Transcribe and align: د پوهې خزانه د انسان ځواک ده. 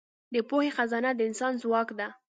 د 0.33 0.35
پوهې 0.49 0.69
خزانه 0.77 1.11
د 1.15 1.19
انسان 1.29 1.53
ځواک 1.61 1.89
ده. 1.99 2.07